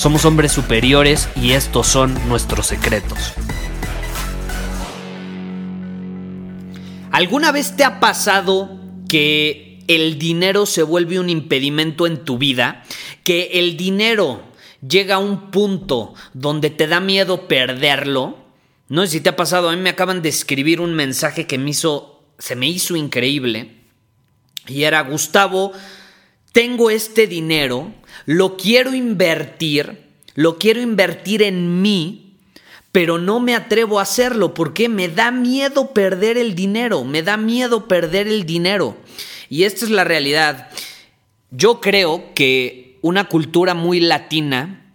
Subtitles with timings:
[0.00, 3.34] Somos hombres superiores y estos son nuestros secretos.
[7.10, 12.82] ¿Alguna vez te ha pasado que el dinero se vuelve un impedimento en tu vida?
[13.24, 14.42] Que el dinero
[14.80, 18.38] llega a un punto donde te da miedo perderlo.
[18.88, 21.58] No sé si te ha pasado, a mí me acaban de escribir un mensaje que
[21.58, 23.82] me hizo, se me hizo increíble.
[24.66, 25.72] Y era, Gustavo,
[26.52, 27.92] tengo este dinero,
[28.26, 32.36] lo quiero invertir, lo quiero invertir en mí,
[32.92, 37.36] pero no me atrevo a hacerlo porque me da miedo perder el dinero, me da
[37.36, 38.96] miedo perder el dinero.
[39.48, 40.68] Y esta es la realidad.
[41.50, 44.92] Yo creo que una cultura muy latina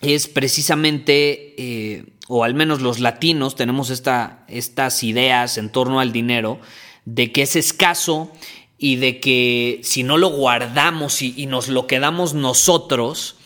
[0.00, 6.12] es precisamente, eh, o al menos los latinos tenemos esta, estas ideas en torno al
[6.12, 6.60] dinero,
[7.04, 8.32] de que es escaso
[8.78, 13.36] y de que si no lo guardamos y, nos lo quedamos nosotros,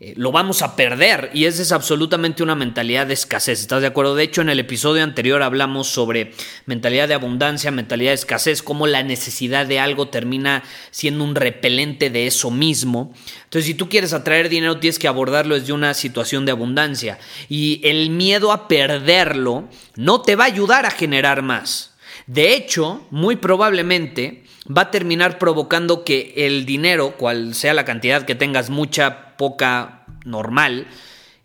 [0.00, 1.30] eh, lo vamos a perder.
[1.34, 3.60] Y esa es absolutamente una mentalidad de escasez.
[3.60, 4.14] ¿Estás de acuerdo?
[4.14, 6.32] De hecho, en el episodio anterior hablamos sobre
[6.64, 12.08] mentalidad de abundancia, mentalidad de escasez, cómo la necesidad de algo termina siendo un repelente
[12.08, 13.12] de eso mismo.
[13.44, 17.18] Entonces, si tú quieres atraer dinero, tienes que abordarlo desde una situación de abundancia.
[17.50, 21.92] Y el miedo a perderlo no te va a ayudar a generar más.
[22.26, 28.24] De hecho, muy probablemente va a terminar provocando que el dinero, cual sea la cantidad
[28.24, 30.86] que tengas, mucha, poca, normal,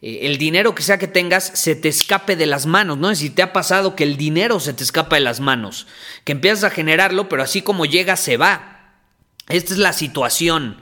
[0.01, 3.13] eh, el dinero que sea que tengas se te escape de las manos, ¿no?
[3.15, 5.87] Si te ha pasado que el dinero se te escapa de las manos,
[6.23, 8.93] que empiezas a generarlo, pero así como llega, se va.
[9.49, 10.77] Esta es la situación.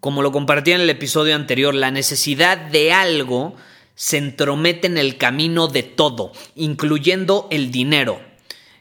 [0.00, 3.54] Como lo compartí en el episodio anterior, la necesidad de algo
[3.94, 8.20] se entromete en el camino de todo, incluyendo el dinero.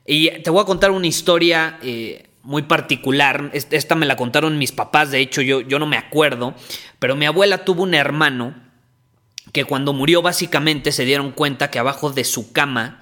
[0.06, 3.52] Y te voy a contar una historia eh, muy particular.
[3.54, 6.56] Esta me la contaron mis papás, de hecho yo, yo no me acuerdo,
[7.00, 8.56] pero mi abuela tuvo un hermano
[9.52, 13.02] que cuando murió básicamente se dieron cuenta que abajo de su cama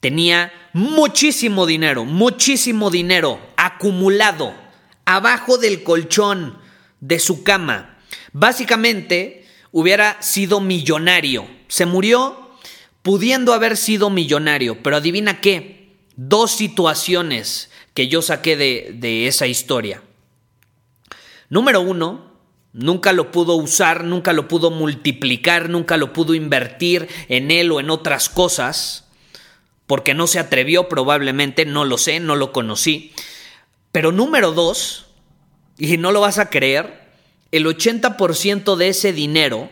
[0.00, 4.54] tenía muchísimo dinero, muchísimo dinero acumulado
[5.04, 6.58] abajo del colchón
[7.00, 7.98] de su cama.
[8.32, 11.46] Básicamente hubiera sido millonario.
[11.68, 12.56] Se murió
[13.02, 20.02] pudiendo haber sido millonario, pero adivina qué, dos situaciones que yo saqué de, esa historia.
[21.48, 22.32] Número uno,
[22.72, 27.80] nunca lo pudo usar, nunca lo pudo multiplicar, nunca lo pudo invertir en él o
[27.80, 29.08] en otras cosas,
[29.86, 33.12] porque no se atrevió probablemente, no lo sé, no lo conocí.
[33.90, 35.06] Pero número dos,
[35.76, 37.02] y no lo vas a creer,
[37.50, 39.68] el 80% de ese dinero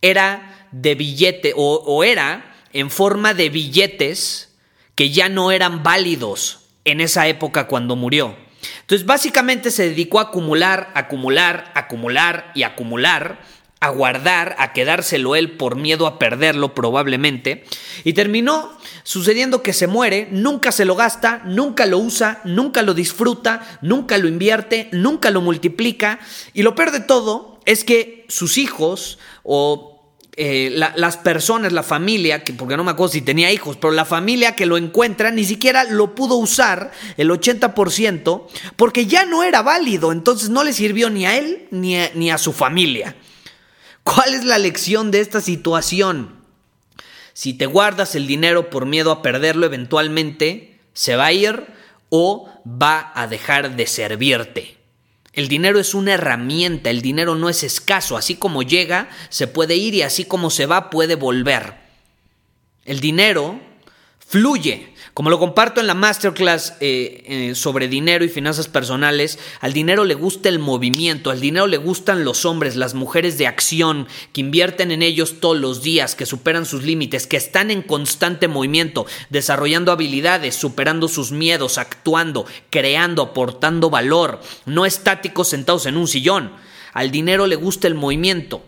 [0.00, 4.54] era de billete o, o era en forma de billetes
[4.94, 8.36] que ya no eran válidos en esa época cuando murió.
[8.80, 13.38] Entonces básicamente se dedicó a acumular, acumular, acumular y acumular,
[13.80, 17.64] a guardar, a quedárselo él por miedo a perderlo probablemente,
[18.02, 22.94] y terminó sucediendo que se muere, nunca se lo gasta, nunca lo usa, nunca lo
[22.94, 26.18] disfruta, nunca lo invierte, nunca lo multiplica,
[26.54, 29.97] y lo peor de todo es que sus hijos o
[30.40, 34.04] eh, las personas, la familia, que, porque no me acuerdo si tenía hijos, pero la
[34.04, 38.46] familia que lo encuentra ni siquiera lo pudo usar el 80%
[38.76, 42.38] porque ya no era válido, entonces no le sirvió ni a él ni ni a
[42.38, 43.16] su familia.
[44.04, 46.36] ¿Cuál es la lección de esta situación?
[47.34, 51.66] Si te guardas el dinero por miedo a perderlo, eventualmente se va a ir
[52.10, 54.77] o va a dejar de servirte.
[55.32, 59.76] El dinero es una herramienta, el dinero no es escaso, así como llega, se puede
[59.76, 61.74] ir y así como se va, puede volver.
[62.84, 63.60] El dinero
[64.18, 69.72] fluye, Como lo comparto en la masterclass eh, eh, sobre dinero y finanzas personales, al
[69.72, 74.06] dinero le gusta el movimiento, al dinero le gustan los hombres, las mujeres de acción,
[74.32, 78.46] que invierten en ellos todos los días, que superan sus límites, que están en constante
[78.46, 86.06] movimiento, desarrollando habilidades, superando sus miedos, actuando, creando, aportando valor, no estáticos sentados en un
[86.06, 86.52] sillón.
[86.92, 88.62] Al dinero le gusta el movimiento.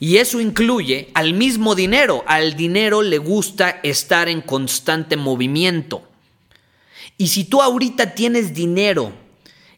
[0.00, 2.24] Y eso incluye al mismo dinero.
[2.26, 6.08] Al dinero le gusta estar en constante movimiento.
[7.18, 9.12] Y si tú ahorita tienes dinero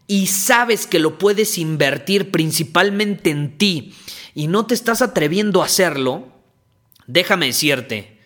[0.07, 3.95] y sabes que lo puedes invertir principalmente en ti
[4.35, 6.29] y no te estás atreviendo a hacerlo,
[7.07, 8.19] déjame decirte,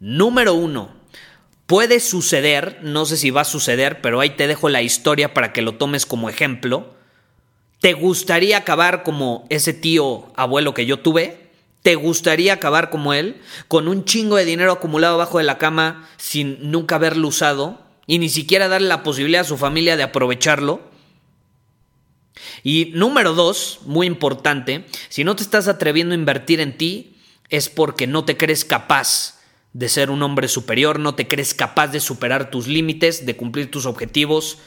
[0.00, 0.94] número uno,
[1.66, 5.52] puede suceder, no sé si va a suceder, pero ahí te dejo la historia para
[5.52, 6.94] que lo tomes como ejemplo
[7.82, 11.50] ¿Te gustaría acabar como ese tío abuelo que yo tuve?
[11.82, 13.40] ¿Te gustaría acabar como él?
[13.66, 18.18] Con un chingo de dinero acumulado abajo de la cama sin nunca haberlo usado y
[18.18, 20.80] ni siquiera darle la posibilidad a su familia de aprovecharlo.
[22.62, 27.16] Y número dos, muy importante, si no te estás atreviendo a invertir en ti,
[27.48, 29.40] es porque no te crees capaz
[29.72, 33.72] de ser un hombre superior, no te crees capaz de superar tus límites, de cumplir
[33.72, 34.58] tus objetivos,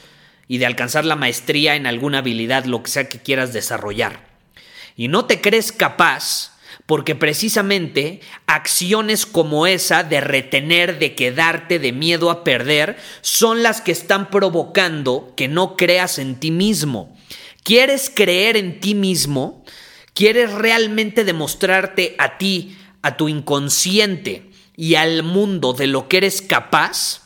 [0.48, 4.28] y de alcanzar la maestría en alguna habilidad, lo que sea que quieras desarrollar.
[4.96, 6.56] Y no te crees capaz
[6.86, 13.80] porque precisamente acciones como esa de retener, de quedarte, de miedo a perder, son las
[13.80, 17.16] que están provocando que no creas en ti mismo.
[17.64, 19.64] ¿Quieres creer en ti mismo?
[20.14, 26.40] ¿Quieres realmente demostrarte a ti, a tu inconsciente y al mundo de lo que eres
[26.40, 27.25] capaz?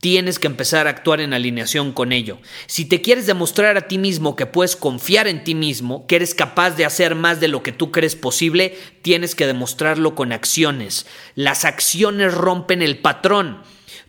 [0.00, 2.38] Tienes que empezar a actuar en alineación con ello.
[2.66, 6.34] Si te quieres demostrar a ti mismo que puedes confiar en ti mismo, que eres
[6.34, 11.06] capaz de hacer más de lo que tú crees posible, tienes que demostrarlo con acciones.
[11.34, 13.62] Las acciones rompen el patrón.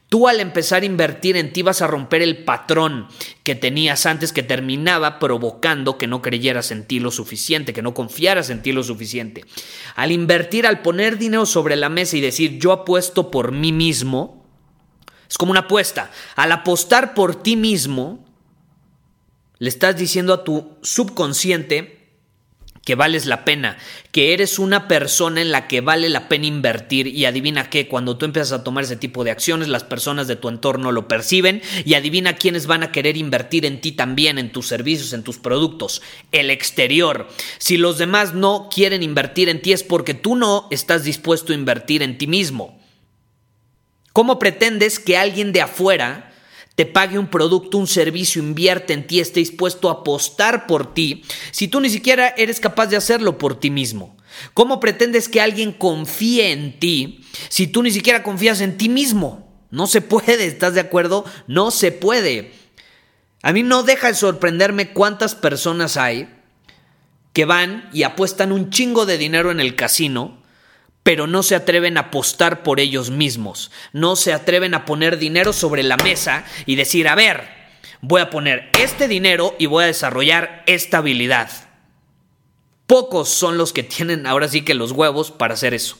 [0.07, 3.07] Tú al empezar a invertir en ti vas a romper el patrón
[3.43, 7.93] que tenías antes que terminaba provocando que no creyeras en ti lo suficiente, que no
[7.93, 9.43] confiaras en ti lo suficiente.
[9.95, 14.40] Al invertir, al poner dinero sobre la mesa y decir yo apuesto por mí mismo,
[15.31, 16.11] es como una apuesta.
[16.35, 18.19] Al apostar por ti mismo,
[19.59, 22.01] le estás diciendo a tu subconsciente
[22.83, 23.77] que vales la pena,
[24.11, 28.17] que eres una persona en la que vale la pena invertir y adivina qué, cuando
[28.17, 31.61] tú empiezas a tomar ese tipo de acciones, las personas de tu entorno lo perciben
[31.85, 35.37] y adivina quiénes van a querer invertir en ti también, en tus servicios, en tus
[35.37, 36.01] productos,
[36.33, 37.29] el exterior.
[37.57, 41.55] Si los demás no quieren invertir en ti es porque tú no estás dispuesto a
[41.55, 42.80] invertir en ti mismo.
[44.13, 46.33] ¿Cómo pretendes que alguien de afuera
[46.75, 51.23] te pague un producto, un servicio, invierte en ti, esté dispuesto a apostar por ti,
[51.51, 54.17] si tú ni siquiera eres capaz de hacerlo por ti mismo?
[54.53, 59.51] ¿Cómo pretendes que alguien confíe en ti si tú ni siquiera confías en ti mismo?
[59.69, 61.25] No se puede, ¿estás de acuerdo?
[61.47, 62.53] No se puede.
[63.41, 66.29] A mí no deja de sorprenderme cuántas personas hay
[67.33, 70.40] que van y apuestan un chingo de dinero en el casino
[71.03, 75.53] pero no se atreven a apostar por ellos mismos, no se atreven a poner dinero
[75.53, 77.47] sobre la mesa y decir, a ver,
[78.01, 81.49] voy a poner este dinero y voy a desarrollar esta habilidad.
[82.85, 85.97] Pocos son los que tienen ahora sí que los huevos para hacer eso.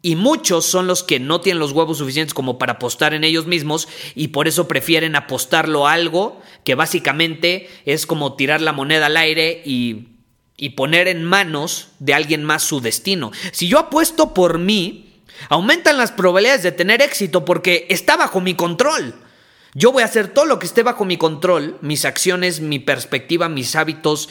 [0.00, 3.46] Y muchos son los que no tienen los huevos suficientes como para apostar en ellos
[3.46, 9.06] mismos y por eso prefieren apostarlo a algo que básicamente es como tirar la moneda
[9.06, 10.17] al aire y
[10.58, 13.30] y poner en manos de alguien más su destino.
[13.52, 18.54] Si yo apuesto por mí, aumentan las probabilidades de tener éxito porque está bajo mi
[18.54, 19.14] control.
[19.74, 23.48] Yo voy a hacer todo lo que esté bajo mi control, mis acciones, mi perspectiva,
[23.48, 24.28] mis hábitos,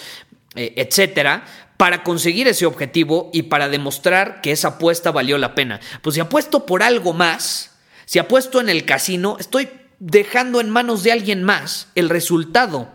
[0.56, 1.46] eh, etcétera,
[1.78, 5.80] para conseguir ese objetivo y para demostrar que esa apuesta valió la pena.
[6.02, 11.04] Pues si apuesto por algo más, si apuesto en el casino, estoy dejando en manos
[11.04, 12.92] de alguien más el resultado.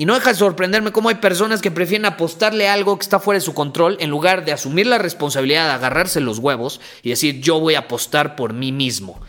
[0.00, 3.36] Y no deja de sorprenderme cómo hay personas que prefieren apostarle algo que está fuera
[3.36, 7.42] de su control en lugar de asumir la responsabilidad de agarrarse los huevos y decir
[7.42, 9.20] yo voy a apostar por mí mismo.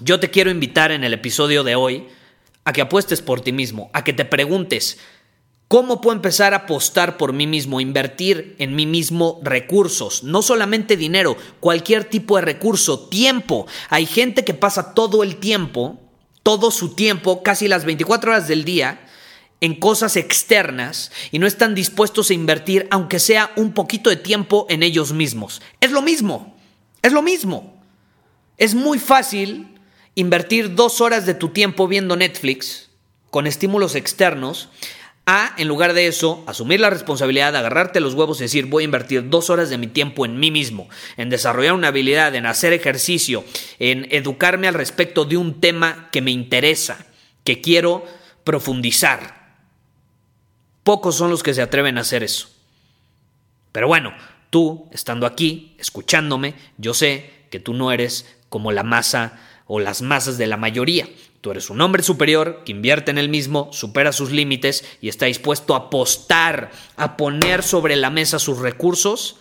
[0.00, 2.08] Yo te quiero invitar en el episodio de hoy
[2.64, 4.98] a que apuestes por ti mismo, a que te preguntes,
[5.66, 10.24] ¿Cómo puedo empezar a apostar por mí mismo, invertir en mí mismo recursos?
[10.24, 13.66] No solamente dinero, cualquier tipo de recurso, tiempo.
[13.88, 15.98] Hay gente que pasa todo el tiempo,
[16.42, 19.07] todo su tiempo, casi las 24 horas del día,
[19.60, 24.66] en cosas externas y no están dispuestos a invertir, aunque sea un poquito de tiempo,
[24.68, 25.62] en ellos mismos.
[25.80, 26.56] Es lo mismo,
[27.02, 27.82] es lo mismo.
[28.56, 29.78] Es muy fácil
[30.14, 32.90] invertir dos horas de tu tiempo viendo Netflix
[33.30, 34.68] con estímulos externos
[35.26, 38.86] A, en lugar de eso, asumir la responsabilidad, agarrarte los huevos y decir, voy a
[38.86, 40.88] invertir dos horas de mi tiempo en mí mismo,
[41.18, 43.44] en desarrollar una habilidad, en hacer ejercicio,
[43.78, 47.04] en educarme al respecto de un tema que me interesa,
[47.44, 48.06] que quiero
[48.42, 49.37] profundizar.
[50.88, 52.48] Pocos son los que se atreven a hacer eso.
[53.72, 54.14] Pero bueno,
[54.48, 60.00] tú, estando aquí, escuchándome, yo sé que tú no eres como la masa o las
[60.00, 61.06] masas de la mayoría.
[61.42, 65.26] Tú eres un hombre superior que invierte en él mismo, supera sus límites y está
[65.26, 69.36] dispuesto a apostar, a poner sobre la mesa sus recursos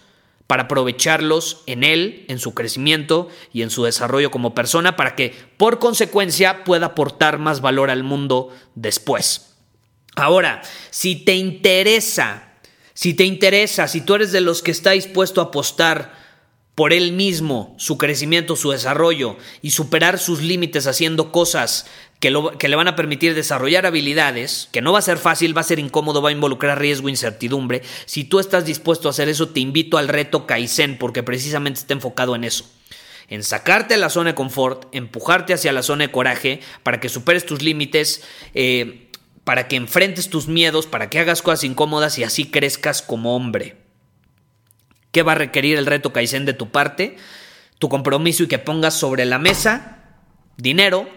[0.48, 5.34] para aprovecharlos en él, en su crecimiento y en su desarrollo como persona, para que
[5.56, 9.48] por consecuencia pueda aportar más valor al mundo después.
[10.18, 12.52] Ahora, si te interesa,
[12.96, 16.12] si te interesa, si tú eres de los que está dispuesto a apostar
[16.74, 21.86] por él mismo, su crecimiento, su desarrollo y superar sus límites haciendo cosas
[22.20, 25.66] que, le van a permitir desarrollar habilidades, que no va a ser fácil, va a
[25.66, 27.84] ser incómodo, va a involucrar riesgo, incertidumbre.
[28.08, 31.94] Si tú estás dispuesto a hacer eso, te invito al reto Kaizen porque precisamente está
[31.94, 32.66] enfocado en eso.
[33.30, 37.10] En sacarte de la zona de confort, empujarte hacia la zona de coraje para que
[37.10, 38.24] superes tus límites,
[38.56, 39.07] eh,
[39.48, 43.78] para que enfrentes tus miedos, para que hagas cosas incómodas y así crezcas como hombre.
[45.14, 47.16] ¿Qué va a requerir el reto Kaizen de tu parte?
[47.80, 50.18] Tu compromiso y que pongas sobre la mesa
[50.58, 51.08] dinero.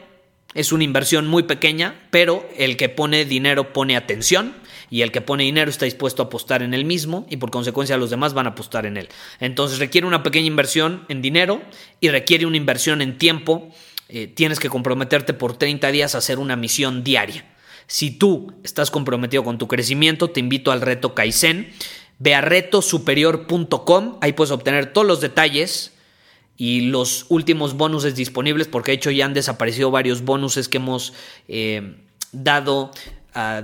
[0.55, 4.55] Es una inversión muy pequeña, pero el que pone dinero pone atención
[4.91, 7.97] y el que pone dinero está dispuesto a apostar en él mismo y por consecuencia
[7.97, 9.09] los demás van a apostar en él.
[9.41, 11.63] Entonces requiere una pequeña inversión en dinero
[11.99, 13.71] y requiere una inversión en tiempo.
[14.09, 17.45] Eh, tienes que comprometerte por 30 días a hacer una misión diaria.
[17.91, 21.73] Si tú estás comprometido con tu crecimiento, te invito al reto Kaizen.
[22.21, 25.93] Ve a retosuperior.com, ahí puedes obtener todos los detalles
[26.57, 31.15] y los últimos bonuses disponibles, porque de hecho ya han desaparecido varios bonuses que hemos
[31.49, 31.97] eh,
[32.31, 32.93] dado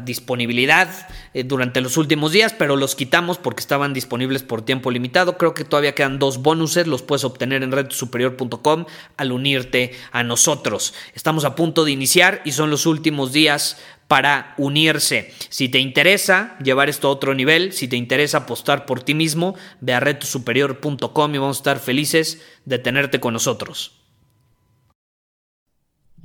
[0.04, 5.36] disponibilidad eh, durante los últimos días, pero los quitamos porque estaban disponibles por tiempo limitado.
[5.38, 10.94] Creo que todavía quedan dos bonuses, los puedes obtener en retosuperior.com al unirte a nosotros.
[11.14, 15.34] Estamos a punto de iniciar y son los últimos días para unirse.
[15.48, 19.56] Si te interesa llevar esto a otro nivel, si te interesa apostar por ti mismo,
[19.80, 24.05] ve a retosuperior.com y vamos a estar felices de tenerte con nosotros.